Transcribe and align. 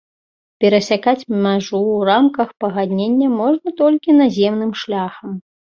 Перасякаць 0.63 1.27
мяжу 1.43 1.77
ў 1.81 2.09
рамках 2.11 2.49
пагаднення 2.65 3.27
можна 3.39 3.69
толькі 3.85 4.21
наземным 4.25 4.71
шляхам. 4.85 5.43